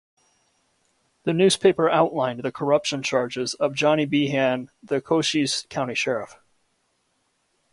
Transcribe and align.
The 1.25 1.33
newspaper 1.33 1.87
outlined 1.87 2.41
the 2.41 2.51
corruption 2.51 3.03
charges 3.03 3.53
of 3.53 3.75
Johnny 3.75 4.05
Behan 4.07 4.71
the 4.81 4.99
Cochise 4.99 5.67
County 5.69 5.93
sheriff. 5.93 6.39